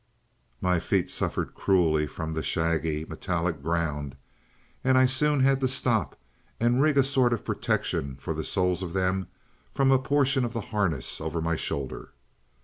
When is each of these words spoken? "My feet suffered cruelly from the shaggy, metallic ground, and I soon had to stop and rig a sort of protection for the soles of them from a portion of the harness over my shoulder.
"My 0.61 0.79
feet 0.79 1.11
suffered 1.11 1.53
cruelly 1.53 2.07
from 2.07 2.33
the 2.33 2.41
shaggy, 2.41 3.05
metallic 3.07 3.61
ground, 3.61 4.15
and 4.83 4.97
I 4.97 5.05
soon 5.05 5.41
had 5.41 5.59
to 5.59 5.67
stop 5.67 6.19
and 6.59 6.81
rig 6.81 6.97
a 6.97 7.03
sort 7.03 7.33
of 7.33 7.45
protection 7.45 8.15
for 8.15 8.33
the 8.33 8.43
soles 8.43 8.81
of 8.81 8.93
them 8.93 9.27
from 9.71 9.91
a 9.91 9.99
portion 9.99 10.43
of 10.43 10.53
the 10.53 10.61
harness 10.73 11.21
over 11.21 11.39
my 11.39 11.55
shoulder. 11.55 12.13